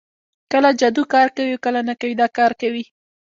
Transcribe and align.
کله 0.51 0.69
جادو 0.79 1.03
کار 1.13 1.27
کوي 1.35 1.51
او 1.55 1.61
کله 1.65 1.79
نه 1.89 1.93
کوي 1.99 2.13
دا 2.21 2.27
کار 2.37 2.51
کوي 2.61 2.83